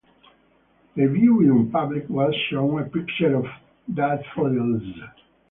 The 0.95 1.05
viewing 1.05 1.69
public 1.69 2.09
was 2.09 2.33
shown 2.49 2.81
a 2.81 2.89
picture 2.89 3.35
of 3.35 3.45
daffodils. 3.93 4.81